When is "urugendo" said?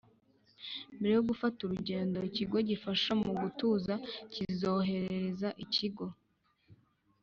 1.61-2.17